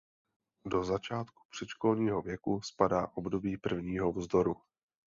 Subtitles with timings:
[0.65, 4.55] Do začátku předškolního věku spadá období prvního vzdoru.